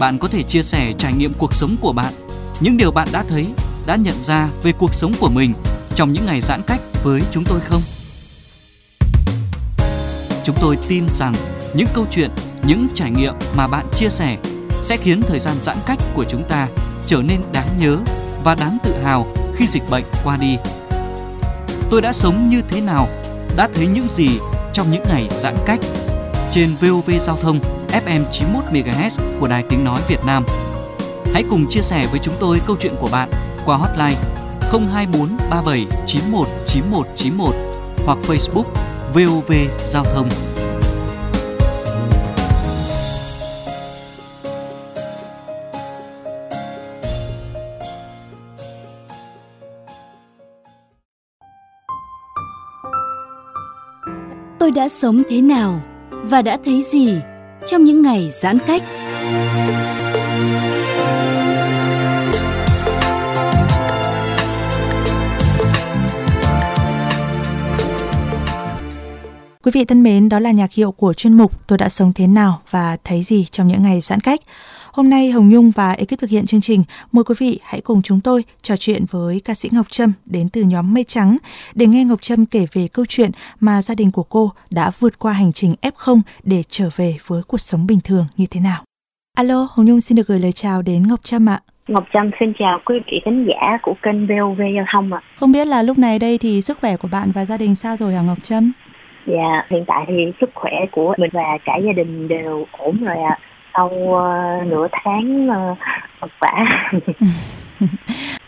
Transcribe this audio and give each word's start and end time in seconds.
Bạn 0.00 0.18
có 0.18 0.28
thể 0.28 0.42
chia 0.42 0.62
sẻ 0.62 0.92
trải 0.98 1.12
nghiệm 1.12 1.32
cuộc 1.38 1.54
sống 1.54 1.76
của 1.80 1.92
bạn, 1.92 2.12
những 2.60 2.76
điều 2.76 2.90
bạn 2.90 3.08
đã 3.12 3.24
thấy, 3.28 3.46
đã 3.86 3.96
nhận 3.96 4.22
ra 4.22 4.48
về 4.62 4.72
cuộc 4.72 4.94
sống 4.94 5.12
của 5.20 5.28
mình 5.28 5.54
trong 5.94 6.12
những 6.12 6.26
ngày 6.26 6.40
giãn 6.40 6.62
cách 6.66 6.80
với 7.02 7.22
chúng 7.30 7.44
tôi 7.44 7.60
không? 7.60 7.82
Chúng 10.44 10.56
tôi 10.60 10.78
tin 10.88 11.04
rằng 11.12 11.34
những 11.74 11.86
câu 11.94 12.06
chuyện, 12.10 12.30
những 12.66 12.88
trải 12.94 13.10
nghiệm 13.10 13.34
mà 13.56 13.66
bạn 13.66 13.86
chia 13.94 14.08
sẻ 14.08 14.38
sẽ 14.82 14.96
khiến 14.96 15.22
thời 15.22 15.40
gian 15.40 15.56
giãn 15.60 15.76
cách 15.86 15.98
của 16.14 16.24
chúng 16.24 16.44
ta 16.48 16.68
trở 17.06 17.22
nên 17.22 17.40
đáng 17.52 17.68
nhớ 17.78 17.98
và 18.44 18.54
đáng 18.54 18.78
tự 18.84 18.94
hào 19.04 19.26
khi 19.56 19.66
dịch 19.66 19.82
bệnh 19.90 20.04
qua 20.24 20.36
đi. 20.36 20.56
Tôi 21.90 22.02
đã 22.02 22.12
sống 22.12 22.48
như 22.48 22.62
thế 22.68 22.80
nào, 22.80 23.08
đã 23.56 23.68
thấy 23.74 23.86
những 23.86 24.08
gì 24.08 24.28
trong 24.72 24.90
những 24.90 25.04
ngày 25.08 25.28
giãn 25.30 25.56
cách 25.66 25.80
trên 26.50 26.74
VOV 26.80 27.10
Giao 27.20 27.36
thông 27.36 27.60
FM 27.94 28.22
91 28.32 28.64
MHz 28.72 29.20
của 29.40 29.48
Đài 29.48 29.64
Tiếng 29.68 29.84
nói 29.84 30.00
Việt 30.08 30.24
Nam. 30.26 30.44
Hãy 31.32 31.44
cùng 31.50 31.66
chia 31.68 31.82
sẻ 31.82 32.06
với 32.10 32.20
chúng 32.22 32.34
tôi 32.40 32.60
câu 32.66 32.76
chuyện 32.80 32.94
của 33.00 33.08
bạn 33.12 33.28
qua 33.66 33.76
hotline 33.76 34.20
024 34.92 35.28
37 35.50 35.86
91 36.06 36.48
91 36.66 37.06
91 37.16 37.54
hoặc 38.06 38.18
Facebook 38.22 38.64
VOV 39.14 39.52
Giao 39.86 40.04
thông. 40.04 40.28
tôi 54.58 54.70
đã 54.70 54.88
sống 54.88 55.22
thế 55.28 55.40
nào 55.40 55.80
và 56.10 56.42
đã 56.42 56.58
thấy 56.64 56.82
gì 56.82 57.14
trong 57.66 57.84
những 57.84 58.02
ngày 58.02 58.30
giãn 58.30 58.58
cách. 58.66 58.82
Quý 69.64 69.70
vị 69.74 69.84
thân 69.84 70.02
mến, 70.02 70.28
đó 70.28 70.38
là 70.38 70.50
nhạc 70.50 70.72
hiệu 70.72 70.92
của 70.92 71.12
chuyên 71.12 71.32
mục 71.32 71.66
Tôi 71.68 71.78
đã 71.78 71.88
sống 71.88 72.12
thế 72.14 72.26
nào 72.26 72.60
và 72.70 72.96
thấy 73.04 73.22
gì 73.22 73.44
trong 73.44 73.68
những 73.68 73.82
ngày 73.82 74.00
giãn 74.00 74.20
cách. 74.20 74.40
Hôm 74.92 75.10
nay 75.10 75.30
Hồng 75.30 75.48
Nhung 75.48 75.70
và 75.70 75.92
ekip 75.92 76.18
thực 76.20 76.30
hiện 76.30 76.46
chương 76.46 76.60
trình 76.60 76.82
mời 77.12 77.24
quý 77.24 77.34
vị 77.38 77.58
hãy 77.62 77.80
cùng 77.80 78.02
chúng 78.02 78.20
tôi 78.20 78.44
trò 78.62 78.76
chuyện 78.76 79.04
với 79.10 79.40
ca 79.44 79.54
sĩ 79.54 79.68
Ngọc 79.72 79.86
Trâm 79.90 80.12
đến 80.26 80.48
từ 80.48 80.62
nhóm 80.62 80.94
Mây 80.94 81.04
Trắng 81.04 81.36
để 81.74 81.86
nghe 81.86 82.04
Ngọc 82.04 82.22
Trâm 82.22 82.46
kể 82.46 82.66
về 82.72 82.88
câu 82.92 83.04
chuyện 83.08 83.30
mà 83.60 83.82
gia 83.82 83.94
đình 83.94 84.10
của 84.10 84.22
cô 84.22 84.52
đã 84.70 84.90
vượt 84.98 85.18
qua 85.18 85.32
hành 85.32 85.52
trình 85.52 85.74
F0 85.82 86.20
để 86.42 86.62
trở 86.68 86.88
về 86.96 87.16
với 87.26 87.42
cuộc 87.48 87.60
sống 87.60 87.86
bình 87.86 87.98
thường 88.04 88.24
như 88.36 88.46
thế 88.50 88.60
nào. 88.60 88.82
Alo, 89.36 89.68
Hồng 89.70 89.86
Nhung 89.86 90.00
xin 90.00 90.16
được 90.16 90.26
gửi 90.26 90.40
lời 90.40 90.52
chào 90.52 90.82
đến 90.82 91.02
Ngọc 91.08 91.20
Trâm 91.22 91.48
ạ. 91.48 91.60
Ngọc 91.88 92.04
Trâm 92.14 92.30
xin 92.40 92.52
chào 92.58 92.80
quý 92.84 92.94
vị 93.06 93.20
khán 93.24 93.46
giả 93.48 93.78
của 93.82 93.94
kênh 94.02 94.26
VOV 94.26 94.60
Giao 94.76 94.84
thông 94.92 95.12
ạ. 95.12 95.20
Không 95.40 95.52
biết 95.52 95.66
là 95.66 95.82
lúc 95.82 95.98
này 95.98 96.18
đây 96.18 96.38
thì 96.38 96.60
sức 96.60 96.78
khỏe 96.80 96.96
của 96.96 97.08
bạn 97.12 97.32
và 97.32 97.44
gia 97.44 97.56
đình 97.56 97.74
sao 97.74 97.96
rồi 97.96 98.14
hả 98.14 98.22
Ngọc 98.22 98.38
Trâm? 98.42 98.72
Dạ, 99.26 99.66
hiện 99.70 99.84
tại 99.86 100.04
thì 100.08 100.32
sức 100.40 100.50
khỏe 100.54 100.72
của 100.92 101.14
mình 101.18 101.30
và 101.32 101.58
cả 101.64 101.76
gia 101.76 101.92
đình 101.92 102.28
đều 102.28 102.66
ổn 102.78 103.04
rồi 103.04 103.16
ạ. 103.16 103.38
À 103.40 103.50
sau 103.76 103.86
uh, 103.86 104.66
nửa 104.66 104.86
tháng 104.92 105.48
uh, 105.50 105.78
vật 106.20 106.30
vả 106.40 106.64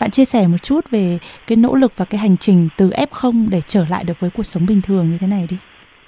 bạn 0.01 0.11
chia 0.11 0.25
sẻ 0.25 0.47
một 0.47 0.63
chút 0.63 0.81
về 0.91 1.19
cái 1.47 1.57
nỗ 1.57 1.75
lực 1.75 1.93
và 1.97 2.05
cái 2.05 2.19
hành 2.19 2.37
trình 2.37 2.69
từ 2.77 2.91
F0 2.91 3.49
để 3.51 3.61
trở 3.67 3.85
lại 3.91 4.05
được 4.05 4.21
với 4.21 4.31
cuộc 4.37 4.43
sống 4.43 4.67
bình 4.69 4.81
thường 4.83 5.11
như 5.11 5.19
thế 5.21 5.27
này 5.27 5.47
đi. 5.51 5.57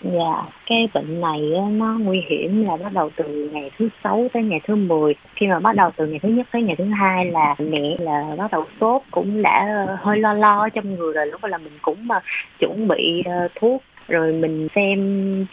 Dạ, 0.02 0.42
cái 0.66 0.88
bệnh 0.94 1.20
này 1.20 1.40
nó 1.70 1.98
nguy 1.98 2.20
hiểm 2.30 2.64
là 2.64 2.76
bắt 2.76 2.92
đầu 2.92 3.10
từ 3.16 3.50
ngày 3.52 3.70
thứ 3.78 3.88
sáu 4.04 4.28
tới 4.32 4.42
ngày 4.42 4.60
thứ 4.66 4.74
10. 4.76 5.14
Khi 5.36 5.46
mà 5.46 5.60
bắt 5.60 5.76
đầu 5.76 5.90
từ 5.96 6.06
ngày 6.06 6.18
thứ 6.22 6.28
nhất 6.28 6.46
tới 6.52 6.62
ngày 6.62 6.76
thứ 6.78 6.84
hai 6.84 7.24
là 7.24 7.54
mẹ 7.58 7.96
là 7.98 8.34
bắt 8.38 8.50
đầu 8.52 8.64
sốt 8.80 9.02
cũng 9.10 9.42
đã 9.42 9.86
hơi 10.00 10.18
lo 10.18 10.32
lo 10.32 10.68
trong 10.68 10.94
người 10.94 11.12
rồi 11.12 11.26
lúc 11.26 11.42
đó 11.42 11.48
là 11.48 11.58
mình 11.58 11.78
cũng 11.82 12.08
mà 12.08 12.20
chuẩn 12.58 12.88
bị 12.88 13.22
thuốc 13.60 13.82
rồi 14.08 14.32
mình 14.32 14.68
xem 14.74 14.98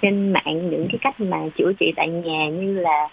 trên 0.02 0.34
mạng 0.34 0.70
những 0.70 0.88
cái 0.92 1.00
cách 1.02 1.20
mà 1.20 1.38
chữa 1.58 1.74
trị 1.80 1.94
tại 1.96 2.08
nhà 2.10 2.48
như 2.50 2.80
là 2.80 3.08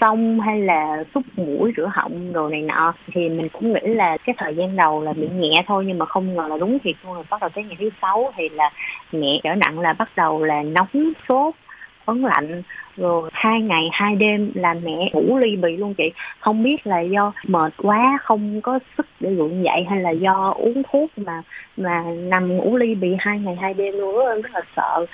xong 0.00 0.40
hay 0.40 0.60
là 0.60 1.04
xúc 1.14 1.22
mũi 1.36 1.72
rửa 1.76 1.90
họng 1.92 2.32
đồ 2.32 2.48
này 2.48 2.62
nọ. 2.62 2.94
Thì 3.12 3.28
mình 3.28 3.48
cũng 3.52 3.72
nghĩ 3.72 3.80
là 3.94 4.16
cái 4.16 4.34
thời 4.38 4.54
gian 4.54 4.76
đầu 4.76 5.02
là 5.02 5.12
bị 5.12 5.28
nhẹ 5.38 5.64
thôi 5.66 5.84
nhưng 5.86 5.98
mà 5.98 6.06
không 6.06 6.34
ngờ 6.34 6.46
là 6.48 6.56
đúng 6.58 6.78
thiệt 6.78 6.94
luôn. 7.04 7.14
Rồi 7.14 7.24
bắt 7.30 7.40
đầu 7.40 7.50
tới 7.54 7.64
ngày 7.64 7.76
thứ 7.80 7.90
sáu 8.02 8.32
thì 8.36 8.48
là 8.48 8.70
nhẹ 9.12 9.40
trở 9.44 9.54
nặng 9.54 9.78
là 9.80 9.92
bắt 9.92 10.08
đầu 10.16 10.44
là 10.44 10.62
nóng 10.62 11.12
sốt 11.28 11.54
phấn 12.08 12.22
lạnh, 12.22 12.62
rồi 12.96 13.30
hai 13.32 13.60
ngày, 13.60 13.88
hai 13.92 14.16
đêm 14.16 14.52
là 14.54 14.74
mẹ 14.74 15.10
ngủ 15.12 15.38
ly 15.38 15.56
bì 15.56 15.76
luôn 15.76 15.94
chị. 15.94 16.12
Không 16.40 16.62
biết 16.62 16.86
là 16.86 17.00
do 17.00 17.32
mệt 17.46 17.72
quá, 17.82 18.18
không 18.22 18.60
có 18.60 18.78
sức 18.96 19.06
để 19.20 19.30
gượng 19.30 19.64
dậy 19.64 19.86
hay 19.90 20.00
là 20.00 20.10
do 20.10 20.54
uống 20.56 20.82
thuốc 20.92 21.10
mà 21.16 21.42
mà 21.76 22.04
nằm 22.16 22.56
ngủ 22.56 22.76
ly 22.76 22.94
bì 22.94 23.16
hai 23.18 23.38
ngày, 23.38 23.56
hai 23.60 23.74
đêm 23.74 23.94
luôn 23.98 24.42
rất 24.42 24.50
là 24.54 24.60
sợ. 24.76 25.06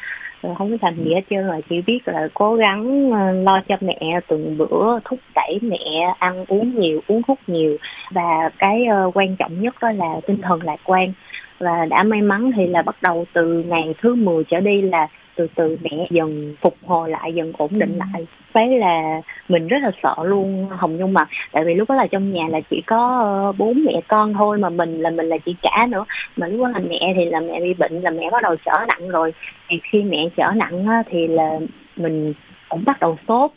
Không 0.59 0.71
có 0.71 0.77
thành 0.83 1.05
gì 1.05 1.15
hết 1.15 1.21
trơn 1.31 1.47
rồi, 1.47 1.61
chỉ 1.69 1.83
biết 1.87 1.99
là 2.05 2.29
cố 2.35 2.55
gắng 2.55 3.11
ờ, 3.13 3.33
lo 3.33 3.61
cho 3.69 3.77
mẹ 3.81 4.21
từng 4.29 4.59
bữa, 4.59 4.99
thúc 5.05 5.19
đẩy 5.35 5.59
mẹ 5.63 6.15
ăn 6.19 6.45
uống 6.49 6.81
nhiều, 6.81 7.01
uống 7.07 7.23
thuốc 7.23 7.39
nhiều. 7.47 7.77
Và 8.11 8.51
cái 8.59 8.85
ờ, 8.87 9.11
quan 9.15 9.37
trọng 9.37 9.61
nhất 9.61 9.75
đó 9.81 9.91
là 9.91 10.21
tinh 10.27 10.41
thần 10.43 10.63
lạc 10.63 10.81
quan 10.85 11.13
và 11.59 11.87
đã 11.87 12.03
may 12.03 12.23
mắn 12.23 12.53
thì 12.57 12.67
là 12.67 12.83
bắt 12.83 12.97
đầu 13.03 13.25
từ 13.33 13.63
ngày 13.67 13.95
thứ 14.03 14.15
10 14.15 14.45
trở 14.45 14.61
đi 14.61 14.83
là 14.83 15.09
từ 15.37 15.47
từ 15.55 15.77
mẹ 15.83 16.07
dần 16.11 16.57
phục 16.61 16.77
hồi 16.87 17.11
lại 17.11 17.35
dần 17.35 17.53
ổn 17.59 17.79
định 17.79 17.99
ừ. 17.99 17.99
lại. 17.99 18.27
Đấy 18.55 18.79
là 18.79 19.21
mình 19.49 19.69
rất 19.69 19.77
là 19.83 19.91
sợ 20.03 20.15
luôn 20.23 20.69
hồng 20.71 20.97
nhung 20.97 21.13
mà 21.13 21.27
tại 21.53 21.65
vì 21.65 21.75
lúc 21.75 21.89
đó 21.89 21.95
là 21.95 22.07
trong 22.07 22.33
nhà 22.33 22.49
là 22.49 22.61
chỉ 22.71 22.83
có 22.87 23.21
ờ, 23.23 23.53
bốn 23.53 23.85
mẹ 23.85 24.01
con 24.09 24.35
thôi 24.35 24.59
mà 24.59 24.69
mình 24.69 25.01
là 25.01 25.11
mình 25.11 25.27
là 25.27 25.39
chị 25.39 25.57
cả 25.63 25.87
nữa. 25.91 26.05
Mà 26.37 26.47
lúc 26.47 26.61
đó 26.61 26.69
là 26.69 26.81
mẹ 26.89 27.13
thì 27.17 27.25
là 27.25 27.41
mẹ 27.41 27.61
bị 27.61 27.75
bệnh 27.75 28.01
là 28.01 28.11
mẹ 28.11 28.31
bắt 28.31 28.43
đầu 28.43 28.57
trở 28.65 28.73
nặng 28.89 29.09
rồi. 29.09 29.33
Thì 29.69 29.81
khi 29.83 30.03
mẹ 30.03 30.29
trở 30.37 30.51
nặng 30.55 30.87
thì 31.11 31.27
là 31.27 31.59
mình 31.97 32.35
cũng 32.69 32.85
bắt 32.87 33.01
đầu 33.01 33.19
sốt 33.29 33.51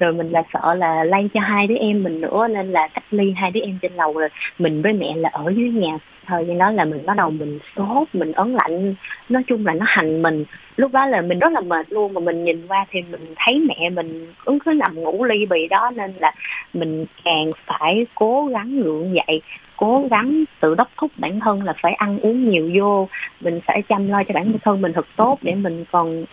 rồi 0.00 0.12
mình 0.12 0.30
là 0.30 0.42
sợ 0.52 0.74
là 0.74 1.04
lây 1.04 1.28
cho 1.34 1.40
hai 1.40 1.66
đứa 1.66 1.76
em 1.76 2.02
mình 2.02 2.20
nữa, 2.20 2.48
nên 2.50 2.72
là 2.72 2.88
cách 2.94 3.04
ly 3.10 3.34
hai 3.36 3.50
đứa 3.50 3.60
em 3.60 3.78
trên 3.82 3.92
lầu 3.92 4.12
rồi 4.12 4.28
mình 4.58 4.82
với 4.82 4.92
mẹ 4.92 5.16
là 5.16 5.28
ở 5.32 5.52
dưới 5.56 5.70
nhà. 5.70 5.98
Thời 6.26 6.46
gian 6.46 6.58
đó 6.58 6.70
là 6.70 6.84
mình 6.84 7.06
bắt 7.06 7.16
đầu 7.16 7.30
mình 7.30 7.58
sốt, 7.76 8.08
mình 8.12 8.32
ấn 8.32 8.52
lạnh. 8.52 8.94
Nói 9.28 9.42
chung 9.46 9.66
là 9.66 9.74
nó 9.74 9.86
hành 9.88 10.22
mình. 10.22 10.44
Lúc 10.76 10.92
đó 10.92 11.06
là 11.06 11.20
mình 11.20 11.38
rất 11.38 11.52
là 11.52 11.60
mệt 11.60 11.86
luôn, 11.92 12.14
mà 12.14 12.20
mình 12.20 12.44
nhìn 12.44 12.66
qua 12.66 12.86
thì 12.90 13.02
mình 13.10 13.34
thấy 13.36 13.66
mẹ 13.68 13.90
mình 13.90 14.32
ứng 14.44 14.58
cứ 14.58 14.72
nằm 14.72 14.94
ngủ 14.94 15.24
ly 15.24 15.46
bì 15.46 15.68
đó, 15.68 15.90
nên 15.96 16.12
là 16.20 16.32
mình 16.74 17.06
càng 17.24 17.50
phải 17.66 18.06
cố 18.14 18.46
gắng 18.46 18.80
ngượng 18.80 19.14
dậy, 19.14 19.40
cố 19.76 20.06
gắng 20.10 20.44
tự 20.60 20.74
đốc 20.74 20.88
thúc 20.96 21.10
bản 21.16 21.40
thân 21.40 21.62
là 21.62 21.72
phải 21.82 21.92
ăn 21.92 22.18
uống 22.20 22.48
nhiều 22.48 22.70
vô. 22.78 23.08
Mình 23.40 23.60
phải 23.66 23.82
chăm 23.88 24.08
lo 24.08 24.22
cho 24.24 24.34
bản 24.34 24.52
thân 24.64 24.82
mình 24.82 24.92
thật 24.92 25.06
tốt 25.16 25.38
để 25.42 25.54
mình 25.54 25.84
còn 25.92 26.24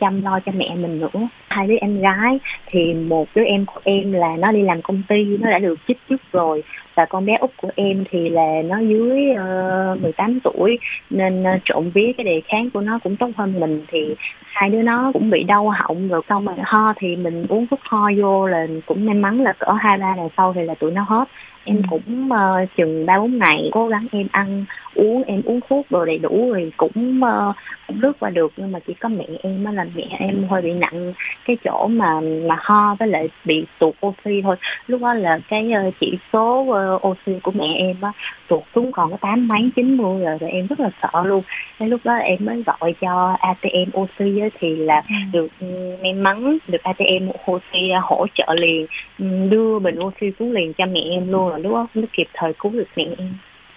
chăm 0.00 0.22
lo 0.22 0.40
cho 0.46 0.52
mẹ 0.52 0.74
mình 0.74 1.00
nữa. 1.00 1.28
Hai 1.48 1.66
đứa 1.66 1.76
em 1.80 2.00
gái 2.00 2.38
thì 2.66 2.94
một 2.94 3.28
đứa 3.34 3.44
em 3.44 3.66
của 3.66 3.80
em 3.84 4.12
là 4.12 4.36
nó 4.38 4.52
đi 4.52 4.62
làm 4.62 4.82
công 4.82 5.02
ty, 5.08 5.24
nó 5.24 5.50
đã 5.50 5.58
được 5.58 5.78
chích 5.88 5.98
trước 6.08 6.22
rồi 6.32 6.62
và 6.96 7.04
con 7.04 7.26
bé 7.26 7.36
út 7.40 7.50
của 7.56 7.70
em 7.74 8.04
thì 8.10 8.28
là 8.28 8.62
nó 8.64 8.78
dưới 8.78 9.30
uh, 9.32 9.38
ờ, 9.38 9.96
18 10.02 10.40
tuổi 10.40 10.78
nên 11.10 11.42
uh, 11.42 11.60
trộn 11.64 11.90
vía 11.90 12.12
cái 12.16 12.24
đề 12.24 12.42
kháng 12.48 12.70
của 12.70 12.80
nó 12.80 12.98
cũng 13.04 13.16
tốt 13.16 13.30
hơn 13.36 13.60
mình 13.60 13.84
thì 13.88 14.14
hai 14.56 14.70
đứa 14.70 14.82
nó 14.82 15.10
cũng 15.12 15.30
bị 15.30 15.42
đau 15.42 15.68
họng 15.68 16.08
rồi 16.08 16.22
xong 16.28 16.44
mà 16.44 16.52
ho 16.64 16.92
thì 16.96 17.16
mình 17.16 17.46
uống 17.48 17.66
thuốc 17.66 17.80
ho 17.82 18.10
vô 18.18 18.46
là 18.46 18.66
cũng 18.86 19.06
may 19.06 19.14
mắn 19.14 19.40
là 19.40 19.52
cỡ 19.52 19.72
hai 19.72 19.98
ba 19.98 20.14
ngày 20.14 20.28
sau 20.36 20.52
thì 20.52 20.62
là 20.62 20.74
tụi 20.74 20.90
nó 20.92 21.04
hết. 21.08 21.24
Em 21.64 21.82
cũng 21.90 22.28
uh, 22.32 22.68
chừng 22.76 23.06
ba 23.06 23.18
bốn 23.18 23.38
ngày 23.38 23.70
cố 23.72 23.88
gắng 23.88 24.06
em 24.12 24.26
ăn 24.32 24.64
uống 24.94 25.22
em 25.22 25.42
uống 25.44 25.60
thuốc 25.68 25.90
đồ 25.90 26.04
đầy 26.04 26.18
đủ 26.18 26.52
rồi 26.52 26.72
cũng 26.76 27.20
uh, 27.22 27.56
cũng 27.86 28.00
lướt 28.00 28.12
qua 28.20 28.30
được 28.30 28.52
nhưng 28.56 28.72
mà 28.72 28.78
chỉ 28.86 28.94
có 28.94 29.08
mẹ 29.08 29.24
em 29.42 29.64
á 29.64 29.72
là 29.72 29.86
mẹ 29.94 30.06
em 30.18 30.46
hơi 30.50 30.62
bị 30.62 30.72
nặng 30.72 31.12
cái 31.44 31.56
chỗ 31.64 31.86
mà 31.86 32.20
mà 32.20 32.56
ho 32.58 32.96
với 32.98 33.08
lại 33.08 33.28
bị 33.44 33.64
tụt 33.78 33.94
oxy 34.06 34.42
thôi. 34.42 34.56
Lúc 34.86 35.00
đó 35.00 35.14
là 35.14 35.38
cái 35.48 35.72
uh, 35.88 35.94
chỉ 36.00 36.18
số 36.32 36.60
uh, 36.60 36.76
oxy 36.94 37.32
của 37.42 37.50
mẹ 37.50 37.66
em 37.78 38.00
á 38.00 38.12
tụt 38.48 38.62
xuống 38.74 38.92
còn 38.92 39.10
có 39.10 39.16
tám 39.20 39.48
mấy 39.48 39.70
chín 39.76 39.96
mươi 39.96 40.24
rồi 40.24 40.38
rồi 40.38 40.50
em 40.50 40.66
rất 40.66 40.80
là 40.80 40.90
sợ 41.02 41.22
luôn. 41.24 41.42
Cái 41.78 41.88
lúc 41.88 42.00
đó 42.04 42.14
em 42.14 42.38
mới 42.44 42.62
gọi 42.66 42.94
cho 43.00 43.36
ATM 43.40 43.90
oxy 43.96 44.40
á, 44.40 44.48
thì 44.60 44.76
là 44.76 45.02
ừ. 45.08 45.14
được 45.32 45.48
um, 45.60 46.02
may 46.02 46.12
mắn 46.12 46.58
được 46.68 46.82
ATM 46.82 47.28
oxy 47.50 47.90
hỗ 48.02 48.26
trợ 48.34 48.54
liền 48.54 48.86
um, 49.18 49.50
đưa 49.50 49.78
bình 49.78 49.98
oxy 49.98 50.26
xuống 50.38 50.52
liền 50.52 50.72
cho 50.72 50.86
mẹ 50.86 51.00
em 51.10 51.32
luôn 51.32 51.48
rồi 51.48 51.60
lúc 51.60 51.72
đó 51.72 51.86
mới 51.94 52.06
kịp 52.12 52.28
thời 52.34 52.52
cứu 52.58 52.72
được 52.72 52.88
mẹ 52.96 53.04
em. 53.18 53.34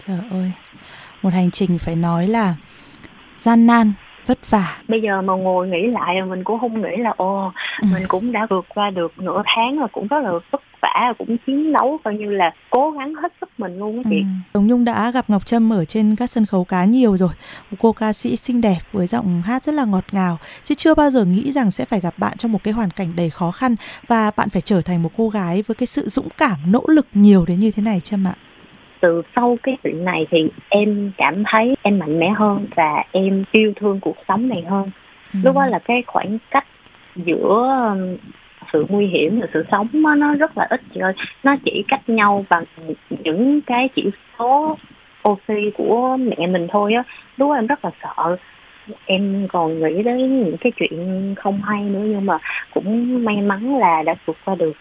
Trời 0.08 0.18
ơi. 0.32 0.52
Một 1.22 1.34
hành 1.34 1.52
trình 1.52 1.78
phải 1.80 1.96
nói 1.96 2.28
là 2.28 2.56
gian 3.38 3.68
nan 3.68 3.94
vất 4.30 4.50
vả 4.50 4.78
bây 4.88 5.02
giờ 5.02 5.22
mà 5.22 5.34
ngồi 5.34 5.68
nghĩ 5.68 5.88
lại 5.88 6.22
mình 6.22 6.44
cũng 6.44 6.60
không 6.60 6.82
nghĩ 6.82 6.98
là 6.98 7.14
ồ 7.18 7.52
ừ. 7.82 7.88
mình 7.94 8.04
cũng 8.08 8.32
đã 8.32 8.48
vượt 8.50 8.66
qua 8.76 8.90
được 8.90 9.14
nửa 9.18 9.42
tháng 9.46 9.80
rồi 9.80 9.88
cũng 9.92 10.08
rất 10.08 10.20
là 10.24 10.32
vất 10.52 10.62
vả 10.82 11.14
cũng 11.18 11.38
chiến 11.48 11.74
đấu 11.74 12.00
coi 12.04 12.16
như 12.16 12.32
là 12.32 12.52
cố 12.70 12.92
gắng 12.92 13.14
hết 13.16 13.34
sức 13.42 13.50
mình 13.58 13.80
luôn 13.80 13.98
á 13.98 14.04
chị. 14.10 14.24
Ừ. 14.54 14.60
Nhung 14.60 14.86
đã 14.86 15.12
gặp 15.12 15.26
Ngọc 15.28 15.46
Trâm 15.46 15.74
ở 15.74 15.86
trên 15.86 16.16
các 16.16 16.30
sân 16.30 16.46
khấu 16.46 16.64
cá 16.64 16.86
nhiều 16.86 17.18
rồi. 17.18 17.30
Một 17.72 17.78
cô 17.80 17.92
ca 17.92 18.14
sĩ 18.14 18.36
xinh 18.36 18.62
đẹp 18.62 18.78
với 18.92 19.08
giọng 19.08 19.42
hát 19.42 19.64
rất 19.64 19.76
là 19.76 19.86
ngọt 19.86 20.06
ngào 20.12 20.38
chứ 20.64 20.76
chưa 20.76 20.96
bao 20.96 21.10
giờ 21.10 21.26
nghĩ 21.26 21.52
rằng 21.52 21.72
sẽ 21.72 21.86
phải 21.86 22.00
gặp 22.00 22.14
bạn 22.18 22.38
trong 22.38 22.52
một 22.52 22.64
cái 22.64 22.74
hoàn 22.74 22.90
cảnh 22.90 23.12
đầy 23.16 23.30
khó 23.30 23.52
khăn 23.52 23.76
và 24.08 24.32
bạn 24.36 24.50
phải 24.50 24.62
trở 24.62 24.82
thành 24.82 25.04
một 25.04 25.10
cô 25.18 25.30
gái 25.30 25.64
với 25.68 25.76
cái 25.76 25.88
sự 25.88 26.10
dũng 26.10 26.28
cảm 26.38 26.58
nỗ 26.68 26.84
lực 26.88 27.08
nhiều 27.14 27.46
đến 27.48 27.60
như 27.60 27.72
thế 27.72 27.84
này 27.84 28.00
Trâm 28.00 28.28
ạ 28.28 28.34
từ 29.00 29.22
sau 29.36 29.58
cái 29.64 29.78
chuyện 29.84 30.06
này 30.06 30.28
thì 30.32 30.50
em 30.70 31.12
cảm 31.18 31.44
thấy 31.46 31.76
em 31.82 32.00
mạnh 32.00 32.20
mẽ 32.20 32.30
hơn 32.30 32.68
và 32.76 33.04
em 33.12 33.44
yêu 33.52 33.74
thương 33.76 34.00
cuộc 34.00 34.16
sống 34.28 34.50
này 34.50 34.64
hơn. 34.70 34.92
Ừ. 35.34 35.40
lúc 35.44 35.56
đó 35.56 35.66
là 35.66 35.80
cái 35.80 36.04
khoảng 36.08 36.38
cách 36.52 36.66
giữa 37.16 37.86
um, 37.90 38.18
sự 38.74 38.86
nguy 38.90 39.08
hiểm 39.08 39.40
và 39.40 39.48
sự 39.54 39.66
sống 39.72 39.88
đó, 40.04 40.16
nó 40.16 40.36
rất 40.36 40.58
là 40.58 40.68
ít. 40.70 40.82
Chị 40.94 41.00
ơi 41.00 41.14
nó 41.44 41.56
chỉ 41.66 41.84
cách 41.88 42.10
nhau 42.10 42.46
bằng 42.50 42.64
những 43.10 43.62
cái 43.62 43.90
chỉ 43.96 44.10
số 44.40 44.78
oxy 45.30 45.72
của 45.78 46.18
mẹ 46.18 46.48
mình 46.48 46.68
thôi 46.70 46.94
á. 46.94 47.04
Lúc 47.38 47.50
đó 47.50 47.56
em 47.56 47.68
rất 47.68 47.86
là 47.86 47.92
sợ. 48.04 48.38
Em 49.06 49.48
còn 49.52 49.80
nghĩ 49.80 50.04
đến 50.04 50.44
những 50.44 50.58
cái 50.58 50.72
chuyện 50.76 51.36
không 51.38 51.62
hay 51.62 51.84
nữa 51.84 52.04
nhưng 52.06 52.26
mà 52.26 52.38
cũng 52.74 53.24
may 53.26 53.42
mắn 53.42 53.78
là 53.78 54.04
đã 54.04 54.16
vượt 54.26 54.38
qua 54.46 54.56
được. 54.56 54.74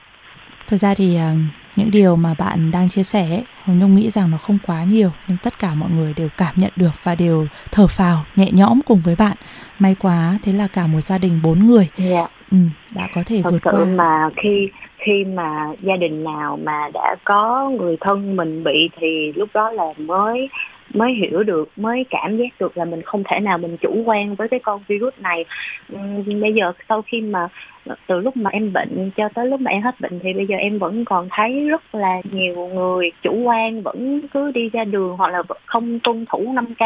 Thực 0.66 0.76
ra 0.76 0.94
thì 0.96 1.16
um, 1.16 1.48
những 1.78 1.90
điều 1.90 2.16
mà 2.16 2.34
bạn 2.38 2.70
đang 2.70 2.88
chia 2.88 3.02
sẻ 3.02 3.26
ấy, 3.30 3.44
Hồng 3.64 3.78
Nhung 3.78 3.94
nghĩ 3.94 4.10
rằng 4.10 4.30
nó 4.30 4.38
không 4.38 4.58
quá 4.66 4.84
nhiều 4.84 5.10
nhưng 5.28 5.38
tất 5.42 5.58
cả 5.58 5.74
mọi 5.74 5.90
người 5.90 6.14
đều 6.16 6.28
cảm 6.36 6.54
nhận 6.56 6.70
được 6.76 6.92
và 7.02 7.14
đều 7.14 7.46
thở 7.72 7.86
phào 7.86 8.24
nhẹ 8.36 8.48
nhõm 8.52 8.80
cùng 8.86 9.00
với 9.04 9.16
bạn 9.18 9.36
may 9.78 9.96
quá 9.98 10.38
thế 10.42 10.52
là 10.52 10.68
cả 10.72 10.86
một 10.86 11.00
gia 11.00 11.18
đình 11.18 11.40
bốn 11.44 11.66
người 11.66 11.88
yeah. 11.98 12.10
Dạ. 12.10 12.26
ừ, 12.50 12.58
đã 12.96 13.08
có 13.14 13.22
thể 13.26 13.40
Thật 13.42 13.50
vượt 13.50 13.60
sự 13.64 13.70
qua 13.70 13.84
mà 13.84 14.30
khi 14.42 14.68
khi 14.98 15.24
mà 15.24 15.66
gia 15.82 15.96
đình 15.96 16.24
nào 16.24 16.58
mà 16.62 16.88
đã 16.94 17.16
có 17.24 17.70
người 17.78 17.96
thân 18.00 18.36
mình 18.36 18.64
bị 18.64 18.90
thì 19.00 19.32
lúc 19.36 19.48
đó 19.54 19.70
là 19.70 19.84
mới 19.98 20.48
mới 20.94 21.12
hiểu 21.12 21.42
được 21.42 21.68
mới 21.76 22.04
cảm 22.10 22.36
giác 22.36 22.58
được 22.60 22.76
là 22.76 22.84
mình 22.84 23.02
không 23.02 23.22
thể 23.30 23.40
nào 23.40 23.58
mình 23.58 23.76
chủ 23.76 24.02
quan 24.06 24.34
với 24.34 24.48
cái 24.48 24.60
con 24.64 24.82
virus 24.88 25.14
này 25.18 25.44
uhm, 25.94 26.40
bây 26.40 26.52
giờ 26.52 26.72
sau 26.88 27.02
khi 27.02 27.20
mà 27.20 27.48
từ 28.06 28.20
lúc 28.20 28.36
mà 28.36 28.50
em 28.50 28.72
bệnh 28.72 29.10
cho 29.16 29.28
tới 29.34 29.46
lúc 29.46 29.60
mà 29.60 29.70
em 29.70 29.82
hết 29.82 30.00
bệnh 30.00 30.18
thì 30.22 30.32
bây 30.32 30.46
giờ 30.46 30.56
em 30.56 30.78
vẫn 30.78 31.04
còn 31.04 31.28
thấy 31.30 31.68
rất 31.68 31.94
là 31.94 32.20
nhiều 32.32 32.68
người 32.74 33.10
chủ 33.22 33.34
quan, 33.44 33.82
vẫn 33.82 34.20
cứ 34.34 34.50
đi 34.50 34.68
ra 34.68 34.84
đường 34.84 35.16
hoặc 35.16 35.30
là 35.30 35.42
không 35.66 35.98
tuân 36.00 36.24
thủ 36.28 36.52
5 36.52 36.66
k. 36.66 36.82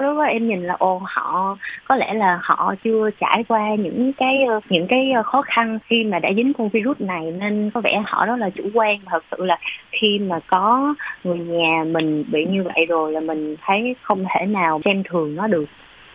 Lúc 0.00 0.16
đó 0.16 0.22
em 0.22 0.48
nhìn 0.48 0.62
là, 0.62 0.74
ồ, 0.78 1.02
họ, 1.04 1.56
có 1.84 1.96
lẽ 1.96 2.14
là 2.14 2.40
họ 2.42 2.74
chưa 2.84 3.10
trải 3.20 3.44
qua 3.48 3.74
những 3.74 4.12
cái 4.12 4.44
ờ, 4.48 4.60
những 4.68 4.86
cái 4.86 5.12
ờ, 5.12 5.22
khó 5.22 5.42
khăn 5.42 5.78
khi 5.86 6.04
mà 6.04 6.18
đã 6.18 6.32
dính 6.36 6.52
con 6.58 6.68
virus 6.68 7.00
này, 7.00 7.32
nên 7.38 7.70
có 7.74 7.80
vẻ 7.80 8.02
họ 8.06 8.26
rất 8.26 8.36
là 8.36 8.50
chủ 8.50 8.64
quan. 8.74 8.98
Thật 9.06 9.24
sự 9.30 9.44
là 9.44 9.58
khi 9.92 10.18
mà 10.18 10.40
có 10.46 10.94
người 11.24 11.38
nhà 11.38 11.84
mình 11.86 12.24
bị 12.32 12.44
như 12.44 12.62
vậy 12.62 12.86
rồi 12.88 13.12
là 13.12 13.20
mình 13.20 13.56
thấy 13.66 13.96
không 14.02 14.24
thể 14.34 14.46
nào 14.46 14.80
xem 14.84 15.02
thường 15.02 15.36
nó 15.36 15.46
được. 15.46 15.64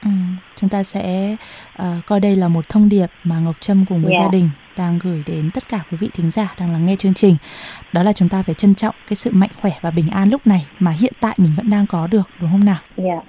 Ừ, 0.03 0.09
chúng 0.56 0.69
ta 0.69 0.83
sẽ 0.83 1.36
uh, 1.81 1.86
coi 2.06 2.19
đây 2.19 2.36
là 2.36 2.48
một 2.48 2.69
thông 2.69 2.89
điệp 2.89 3.07
mà 3.24 3.39
Ngọc 3.39 3.56
Trâm 3.59 3.86
cùng 3.89 4.01
với 4.01 4.13
yeah. 4.13 4.24
gia 4.24 4.31
đình 4.31 4.50
đang 4.77 5.00
gửi 5.03 5.24
đến 5.27 5.50
tất 5.53 5.63
cả 5.69 5.80
quý 5.92 5.98
vị 6.01 6.09
thính 6.13 6.31
giả 6.31 6.56
đang 6.59 6.71
lắng 6.71 6.86
nghe 6.86 6.95
chương 6.95 7.13
trình. 7.13 7.36
Đó 7.94 8.03
là 8.03 8.13
chúng 8.13 8.30
ta 8.30 8.44
phải 8.44 8.56
trân 8.56 8.75
trọng 8.75 8.95
cái 9.07 9.15
sự 9.15 9.31
mạnh 9.33 9.50
khỏe 9.62 9.71
và 9.81 9.92
bình 9.92 10.07
an 10.12 10.30
lúc 10.30 10.48
này 10.48 10.65
mà 10.80 10.92
hiện 10.92 11.13
tại 11.21 11.36
mình 11.38 11.51
vẫn 11.57 11.69
đang 11.69 11.86
có 11.88 12.07
được 12.12 12.30
đúng 12.42 12.50
không 12.51 12.65
nào? 12.65 12.80
Dạ. 12.98 13.03
Yeah. 13.03 13.24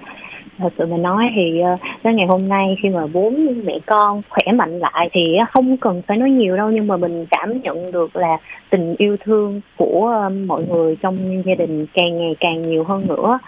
Thật 0.57 0.69
sự 0.77 0.85
mà 0.85 0.97
nói 0.97 1.31
thì 1.35 1.61
uh, 1.73 1.79
đến 2.03 2.15
ngày 2.15 2.25
hôm 2.29 2.49
nay 2.49 2.77
khi 2.83 2.89
mà 2.89 3.07
bốn 3.07 3.61
mẹ 3.65 3.79
con 3.85 4.21
khỏe 4.29 4.53
mạnh 4.53 4.79
lại 4.79 5.09
thì 5.13 5.37
không 5.53 5.77
cần 5.77 6.01
phải 6.07 6.17
nói 6.17 6.29
nhiều 6.29 6.57
đâu 6.57 6.71
nhưng 6.71 6.87
mà 6.87 6.97
mình 6.97 7.25
cảm 7.31 7.61
nhận 7.61 7.91
được 7.91 8.15
là 8.15 8.37
tình 8.69 8.95
yêu 8.97 9.17
thương 9.23 9.61
của 9.77 10.29
mọi 10.47 10.63
người 10.69 10.95
trong 11.01 11.43
gia 11.45 11.55
đình 11.55 11.85
càng 11.93 12.17
ngày 12.17 12.35
càng 12.39 12.69
nhiều 12.69 12.83
hơn 12.83 13.07
nữa 13.07 13.39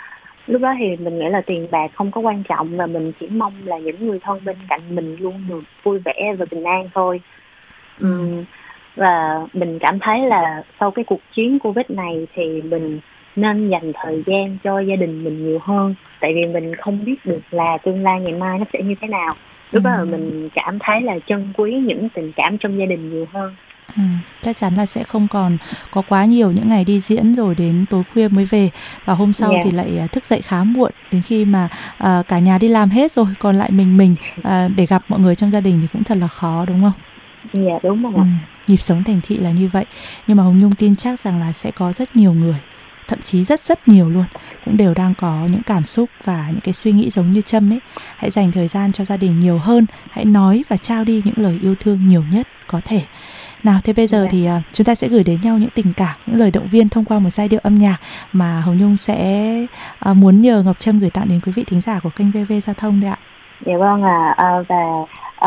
lúc 0.47 0.61
đó 0.61 0.73
thì 0.79 0.95
mình 0.95 1.19
nghĩ 1.19 1.29
là 1.29 1.41
tiền 1.41 1.67
bạc 1.71 1.91
không 1.93 2.11
có 2.11 2.21
quan 2.21 2.43
trọng 2.43 2.77
và 2.77 2.85
mình 2.85 3.11
chỉ 3.19 3.27
mong 3.27 3.53
là 3.65 3.77
những 3.77 4.07
người 4.07 4.19
thân 4.19 4.39
bên 4.45 4.55
cạnh 4.69 4.95
mình 4.95 5.15
luôn 5.19 5.45
được 5.49 5.63
vui 5.83 5.99
vẻ 6.05 6.35
và 6.37 6.45
bình 6.51 6.63
an 6.63 6.89
thôi. 6.93 7.21
Ừ. 7.99 8.43
và 8.95 9.41
mình 9.53 9.79
cảm 9.79 9.99
thấy 9.99 10.19
là 10.27 10.63
sau 10.79 10.91
cái 10.91 11.05
cuộc 11.05 11.19
chiến 11.33 11.59
covid 11.59 11.85
này 11.89 12.27
thì 12.33 12.61
mình 12.61 12.99
nên 13.35 13.69
dành 13.69 13.91
thời 13.95 14.23
gian 14.25 14.57
cho 14.63 14.79
gia 14.79 14.95
đình 14.95 15.23
mình 15.23 15.45
nhiều 15.45 15.59
hơn. 15.61 15.95
Tại 16.19 16.33
vì 16.33 16.45
mình 16.45 16.75
không 16.75 17.05
biết 17.05 17.25
được 17.25 17.41
là 17.51 17.77
tương 17.77 18.03
lai 18.03 18.19
ngày 18.21 18.33
mai 18.33 18.59
nó 18.59 18.65
sẽ 18.73 18.81
như 18.81 18.95
thế 19.01 19.07
nào. 19.07 19.35
Lúc 19.71 19.83
đó 19.83 19.91
là 19.97 20.03
mình 20.03 20.49
cảm 20.55 20.79
thấy 20.79 21.01
là 21.01 21.19
trân 21.25 21.53
quý 21.57 21.73
những 21.73 22.09
tình 22.09 22.31
cảm 22.35 22.57
trong 22.57 22.79
gia 22.79 22.85
đình 22.85 23.09
nhiều 23.09 23.25
hơn 23.33 23.55
Ừ, 23.97 24.03
chắc 24.41 24.57
chắn 24.57 24.75
là 24.75 24.85
sẽ 24.85 25.03
không 25.03 25.27
còn 25.27 25.57
có 25.91 26.01
quá 26.01 26.25
nhiều 26.25 26.51
những 26.51 26.69
ngày 26.69 26.83
đi 26.83 26.99
diễn 26.99 27.35
rồi 27.35 27.55
đến 27.55 27.85
tối 27.89 28.03
khuya 28.13 28.27
mới 28.27 28.45
về 28.45 28.69
và 29.05 29.13
hôm 29.13 29.33
sau 29.33 29.51
yeah. 29.51 29.63
thì 29.63 29.71
dạ. 29.71 29.77
lại 29.77 29.97
à, 29.99 30.07
thức 30.07 30.25
dậy 30.25 30.41
khá 30.41 30.63
muộn 30.63 30.91
đến 31.11 31.21
khi 31.21 31.45
mà 31.45 31.69
uh, 32.03 32.27
cả 32.27 32.39
nhà 32.39 32.57
đi 32.57 32.67
làm 32.67 32.89
hết 32.89 33.11
rồi 33.11 33.27
còn 33.39 33.55
lại 33.55 33.71
mình 33.71 33.97
mình 33.97 34.15
uh, 34.39 34.45
để 34.75 34.85
gặp 34.85 35.03
mọi 35.07 35.19
người 35.19 35.35
trong 35.35 35.51
gia 35.51 35.61
đình 35.61 35.79
thì 35.81 35.87
cũng 35.93 36.03
thật 36.03 36.17
là 36.17 36.27
khó 36.27 36.65
đúng 36.65 36.81
không? 36.81 36.93
Dạ 37.53 37.79
đúng 37.83 38.03
rồi. 38.03 38.13
Ừ, 38.15 38.21
nhịp 38.67 38.77
sống 38.77 39.03
thành 39.03 39.21
thị 39.23 39.37
là 39.37 39.51
như 39.51 39.69
vậy 39.73 39.85
nhưng 40.27 40.37
mà 40.37 40.43
Hồng 40.43 40.57
Nhung 40.57 40.71
tin 40.71 40.95
chắc 40.95 41.19
rằng 41.19 41.39
là 41.39 41.51
sẽ 41.51 41.71
có 41.71 41.93
rất 41.93 42.15
nhiều 42.15 42.33
người 42.33 42.59
thậm 43.07 43.21
chí 43.21 43.43
rất 43.43 43.59
rất 43.59 43.87
nhiều 43.87 44.09
luôn 44.09 44.25
cũng 44.65 44.77
đều 44.77 44.93
đang 44.93 45.15
có 45.15 45.47
những 45.51 45.63
cảm 45.63 45.85
xúc 45.85 46.09
và 46.23 46.47
những 46.51 46.61
cái 46.61 46.73
suy 46.73 46.91
nghĩ 46.91 47.09
giống 47.09 47.31
như 47.31 47.41
Trâm 47.41 47.73
ấy 47.73 47.79
hãy 48.17 48.31
dành 48.31 48.51
thời 48.51 48.67
gian 48.67 48.91
cho 48.91 49.05
gia 49.05 49.17
đình 49.17 49.39
nhiều 49.39 49.57
hơn 49.57 49.85
hãy 50.11 50.25
nói 50.25 50.63
và 50.69 50.77
trao 50.77 51.03
đi 51.03 51.21
những 51.25 51.35
lời 51.37 51.59
yêu 51.61 51.75
thương 51.79 52.07
nhiều 52.07 52.23
nhất 52.31 52.47
có 52.67 52.81
thể 52.85 53.01
nào 53.65 53.79
thế 53.83 53.93
bây 53.93 54.07
giờ. 54.07 54.21
Dạ. 54.23 54.29
thì 54.31 54.47
uh, 54.57 54.63
chúng 54.73 54.85
ta 54.85 54.95
sẽ 54.95 55.07
gửi 55.07 55.23
đến 55.23 55.37
nhau 55.43 55.57
những 55.57 55.69
tình 55.75 55.93
cảm 55.97 56.15
những 56.25 56.39
lời 56.39 56.51
động 56.51 56.67
viên 56.71 56.89
thông 56.89 57.05
qua 57.05 57.19
một 57.19 57.29
giai 57.29 57.47
điệu 57.47 57.59
âm 57.63 57.75
nhạc 57.75 57.97
mà 58.31 58.61
hồng 58.65 58.77
nhung 58.77 58.97
sẽ 58.97 59.49
uh, 60.09 60.15
muốn 60.15 60.41
nhờ 60.41 60.63
ngọc 60.65 60.79
trâm 60.79 60.99
gửi 60.99 61.09
tặng 61.09 61.25
đến 61.29 61.39
quý 61.45 61.51
vị 61.55 61.63
thính 61.67 61.81
giả 61.81 61.99
của 62.03 62.09
kênh 62.15 62.31
vv 62.31 62.53
giao 62.61 62.73
thông 62.77 63.01
đấy 63.01 63.09
ạ 63.09 63.17
dạ 63.65 63.77
vâng 63.77 64.03
ạ 64.03 64.35
à, 64.37 64.49
và 64.67 64.83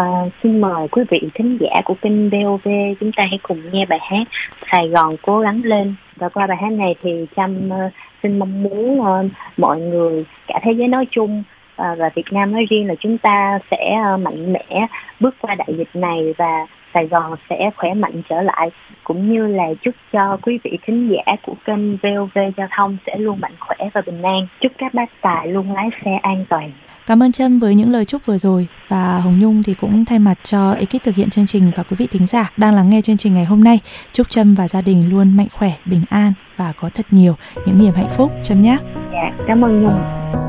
uh, 0.02 0.32
xin 0.42 0.60
mời 0.60 0.88
quý 0.88 1.02
vị 1.10 1.20
thính 1.34 1.58
giả 1.60 1.80
của 1.84 1.94
kênh 2.02 2.30
VOV 2.30 2.68
chúng 3.00 3.12
ta 3.16 3.26
hãy 3.30 3.38
cùng 3.42 3.70
nghe 3.72 3.86
bài 3.86 3.98
hát 4.02 4.28
Sài 4.72 4.88
Gòn 4.88 5.16
cố 5.22 5.40
gắng 5.40 5.60
lên 5.64 5.94
và 6.16 6.28
qua 6.28 6.46
bài 6.46 6.58
hát 6.60 6.72
này 6.72 6.94
thì 7.02 7.26
Trâm 7.36 7.68
uh, 7.68 7.92
xin 8.22 8.38
mong 8.38 8.62
muốn 8.62 9.00
uh, 9.00 9.30
mọi 9.56 9.80
người 9.80 10.24
cả 10.46 10.60
thế 10.62 10.72
giới 10.72 10.88
nói 10.88 11.06
chung 11.10 11.42
uh, 11.82 11.98
và 11.98 12.10
Việt 12.14 12.32
Nam 12.32 12.52
nói 12.52 12.66
riêng 12.70 12.86
là 12.86 12.94
chúng 13.00 13.18
ta 13.18 13.58
sẽ 13.70 13.96
uh, 14.14 14.20
mạnh 14.20 14.52
mẽ 14.52 14.86
bước 15.20 15.34
qua 15.40 15.54
đại 15.54 15.68
dịch 15.78 15.90
này 15.94 16.34
và 16.38 16.66
Sài 16.94 17.06
Gòn 17.06 17.36
sẽ 17.50 17.70
khỏe 17.76 17.94
mạnh 17.94 18.22
trở 18.28 18.42
lại 18.42 18.70
cũng 19.04 19.32
như 19.32 19.46
là 19.46 19.64
chúc 19.82 19.94
cho 20.12 20.36
quý 20.42 20.58
vị 20.64 20.78
thính 20.86 21.10
giả 21.10 21.36
của 21.42 21.54
kênh 21.64 21.96
VOV 21.96 22.38
Giao 22.56 22.68
thông 22.76 22.96
sẽ 23.06 23.16
luôn 23.18 23.40
mạnh 23.40 23.54
khỏe 23.60 23.76
và 23.94 24.00
bình 24.06 24.22
an. 24.22 24.46
Chúc 24.60 24.72
các 24.78 24.94
bác 24.94 25.06
tài 25.22 25.48
luôn 25.48 25.72
lái 25.72 25.88
xe 26.04 26.10
an 26.22 26.44
toàn. 26.48 26.72
Cảm 27.06 27.22
ơn 27.22 27.32
Trâm 27.32 27.58
với 27.58 27.74
những 27.74 27.90
lời 27.90 28.04
chúc 28.04 28.26
vừa 28.26 28.38
rồi 28.38 28.66
và 28.88 29.18
Hồng 29.18 29.38
Nhung 29.40 29.62
thì 29.66 29.74
cũng 29.74 30.04
thay 30.04 30.18
mặt 30.18 30.34
cho 30.42 30.72
ekip 30.72 31.04
thực 31.04 31.14
hiện 31.14 31.30
chương 31.30 31.46
trình 31.46 31.70
và 31.76 31.82
quý 31.82 31.96
vị 31.98 32.06
thính 32.10 32.26
giả 32.26 32.50
đang 32.56 32.74
lắng 32.74 32.90
nghe 32.90 33.00
chương 33.00 33.16
trình 33.16 33.34
ngày 33.34 33.44
hôm 33.44 33.64
nay. 33.64 33.78
Chúc 34.12 34.30
Trâm 34.30 34.54
và 34.54 34.68
gia 34.68 34.80
đình 34.80 35.10
luôn 35.10 35.36
mạnh 35.36 35.48
khỏe, 35.52 35.70
bình 35.84 36.02
an 36.10 36.32
và 36.56 36.72
có 36.80 36.90
thật 36.94 37.06
nhiều 37.10 37.34
những 37.66 37.78
niềm 37.78 37.92
hạnh 37.96 38.10
phúc 38.16 38.32
Trâm 38.42 38.60
nhé. 38.60 38.76
Dạ, 39.12 39.44
cảm 39.46 39.64
ơn 39.64 39.82
Nhung. 39.82 40.47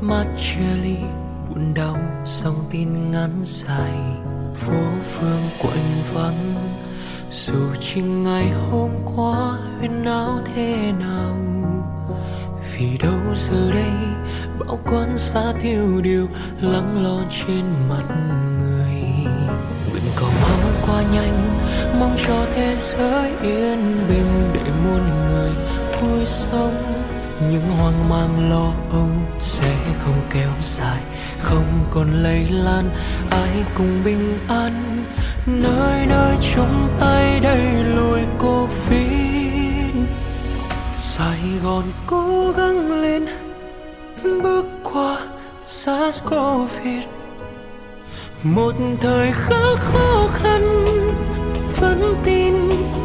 Mắt 0.00 0.24
chia 0.36 0.76
ly 0.82 0.96
buồn 1.48 1.74
đau 1.74 1.96
song 2.24 2.64
tin 2.70 3.10
ngắn 3.10 3.42
dài. 3.44 3.98
Phố 4.54 4.82
phương 5.02 5.42
quạnh 5.62 6.14
vắng, 6.14 6.54
dù 7.30 7.74
chỉ 7.80 8.02
ngày 8.02 8.50
hôm 8.70 8.90
qua 9.16 9.58
huyên 9.78 10.04
náo 10.04 10.40
thế 10.54 10.92
nào. 11.00 11.36
Vì 12.72 12.98
đâu 12.98 13.34
giờ 13.34 13.70
đây 13.74 13.92
bao 14.58 14.78
quan 14.84 15.18
xa 15.18 15.52
tiêu 15.62 16.00
điều 16.02 16.28
lắng 16.60 17.02
lo 17.04 17.22
trên 17.30 17.64
mặt 17.88 18.04
người. 18.58 19.02
Nguyện 19.90 20.04
cầu 20.16 20.30
mong 20.42 20.72
qua 20.86 21.02
nhanh, 21.14 21.48
mong 22.00 22.16
cho 22.26 22.46
thế 22.54 22.76
giới 22.78 23.30
yên 23.42 23.96
bình 24.08 24.50
để 24.54 24.70
muôn 24.84 25.02
người 25.28 25.50
vui 26.00 26.26
sống 26.26 26.95
những 27.40 27.70
hoang 27.78 28.08
mang 28.08 28.50
lo 28.50 28.72
âu 28.92 29.08
sẽ 29.40 29.76
không 30.04 30.20
kéo 30.30 30.50
dài, 30.62 31.00
không 31.40 31.84
còn 31.90 32.22
lây 32.22 32.48
lan. 32.50 32.90
Ai 33.30 33.64
cùng 33.74 34.04
bình 34.04 34.38
an, 34.48 35.04
nơi 35.46 36.06
nơi 36.06 36.36
trong 36.54 36.88
tay 37.00 37.40
đầy 37.40 37.84
lùi 37.84 38.20
covid 38.38 40.06
sài 40.98 41.38
gòn 41.64 41.84
cố 42.06 42.52
gắng 42.56 43.02
lên, 43.02 43.26
bước 44.42 44.66
qua 44.84 45.18
sars 45.66 46.20
covid 46.22 47.04
một 48.42 48.74
thời 49.00 49.32
khắc 49.32 49.78
khó 49.78 50.28
khăn 50.32 50.62
vẫn 51.80 52.14
tin, 52.24 52.54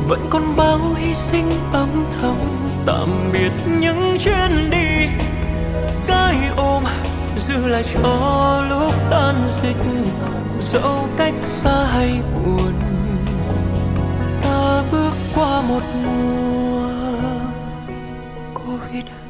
vẫn 0.07 0.19
còn 0.29 0.55
bao 0.55 0.79
hy 0.95 1.13
sinh 1.13 1.59
âm 1.73 2.05
thầm 2.21 2.60
tạm 2.85 3.29
biệt 3.33 3.51
những 3.79 4.17
chuyến 4.19 4.69
đi. 4.69 5.07
Cái 6.07 6.35
ôm 6.55 6.83
giữ 7.47 7.67
lại 7.67 7.83
cho 7.93 8.63
lúc 8.69 8.93
tan 9.09 9.35
dịch, 9.61 9.77
dẫu 10.71 11.09
cách 11.17 11.33
xa 11.43 11.85
hay 11.85 12.19
buồn, 12.45 12.73
ta 14.41 14.83
bước 14.91 15.13
qua 15.35 15.61
một 15.61 15.81
mùa 16.03 16.89
covid. 18.53 19.20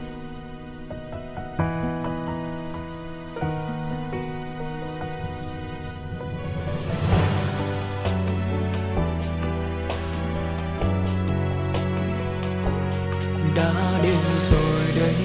Đã 13.55 14.00
đến 14.03 14.17
rồi 14.51 14.81
đây. 14.96 15.15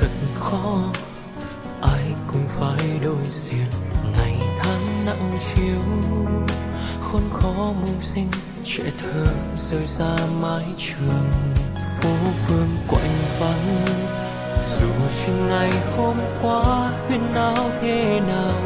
Thật 0.00 0.08
khó, 0.40 0.82
ai 1.80 2.14
cũng 2.26 2.48
phải 2.48 2.98
đối 3.04 3.26
diện. 3.28 3.66
Ngày 4.12 4.38
tháng 4.58 5.06
nặng 5.06 5.38
chiếu 5.54 5.82
khốn 7.00 7.22
khó 7.32 7.72
mưu 7.80 8.00
sinh. 8.00 8.28
Trẻ 8.64 8.82
thơ 9.02 9.26
rơi 9.56 9.86
xa 9.86 10.16
mái 10.40 10.64
trường. 10.76 11.30
Phố 12.00 12.10
phường 12.46 12.68
quạnh 12.88 13.18
vắng. 13.40 13.86
Dù 14.80 14.86
chỉ 15.26 15.32
ngày 15.32 15.72
hôm 15.96 16.16
qua, 16.42 16.92
huyên 17.08 17.34
náo 17.34 17.70
thế 17.80 18.20
nào? 18.20 18.60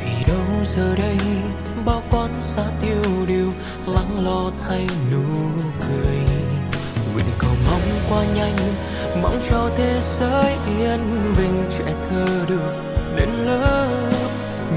Vì 0.00 0.24
đâu 0.32 0.64
giờ 0.76 0.94
đây, 0.94 1.16
bao 1.84 2.02
con 2.10 2.30
xa 2.42 2.62
tiêu 2.80 3.26
điều, 3.26 3.52
lắng 3.86 4.24
lo 4.24 4.50
thay 4.68 4.86
nụ 5.12 5.22
cười 5.80 6.31
mong 7.66 8.00
qua 8.10 8.24
nhanh, 8.34 8.56
mong 9.22 9.40
cho 9.50 9.70
thế 9.76 10.00
giới 10.18 10.54
yên 10.78 11.32
bình 11.36 11.64
trẻ 11.78 11.94
thơ 12.08 12.26
được 12.48 12.74
đến 13.16 13.28
lớp. 13.28 14.10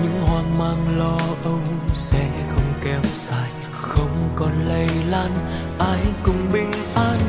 Những 0.03 0.21
hoang 0.21 0.57
mang 0.57 0.99
lo 0.99 1.17
âu 1.43 1.59
sẽ 1.93 2.29
không 2.49 2.73
kéo 2.83 3.01
dài, 3.29 3.49
không 3.71 4.29
còn 4.35 4.67
lây 4.67 4.87
lan, 5.09 5.31
ai 5.79 5.99
cùng 6.23 6.51
bình 6.53 6.71
an. 6.95 7.19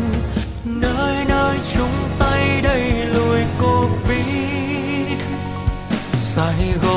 Nơi 0.64 1.24
nơi 1.28 1.58
chung 1.74 1.96
tay 2.18 2.60
đẩy 2.62 3.06
lùi 3.06 3.40
covid. 3.60 5.18
Sài 6.12 6.72
gòn 6.82 6.95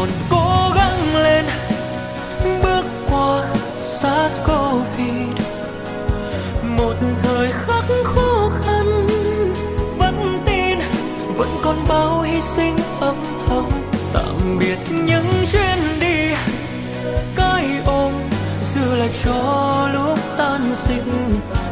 là 19.00 19.08
cho 19.24 19.90
lúc 19.94 20.20
tan 20.38 20.62
dịch 20.88 21.04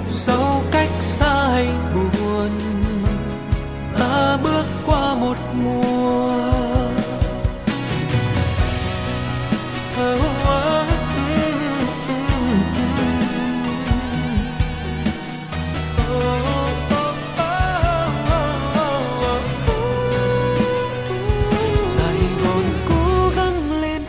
dẫu 0.08 0.64
cách 0.72 0.90
xa 1.02 1.48
hay 1.48 1.68
buồn, 1.94 2.52
ta 4.00 4.38
bước 4.44 4.66
qua 4.86 5.16
một 5.16 5.38
mùa. 5.64 5.88
Oh, 10.00 10.22
oh, 10.24 10.48
oh, 10.48 10.88
Sài 21.96 22.18
Gòn 22.44 22.64
cố 22.90 23.32
gắng 23.36 23.82
lên, 23.82 24.02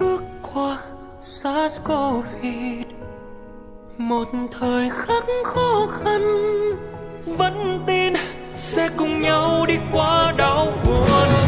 bước 0.00 0.22
qua. 0.52 0.78
SARS 1.20 1.80
Covid 1.84 2.86
một 3.98 4.28
thời 4.60 4.90
khắc 4.90 5.24
khó 5.44 5.86
khăn, 5.90 6.22
vẫn 7.26 7.80
tin 7.86 8.14
sẽ 8.54 8.88
cùng 8.96 9.20
nhau 9.20 9.64
đi 9.68 9.74
qua 9.92 10.34
đau 10.38 10.72
buồn. 10.84 11.45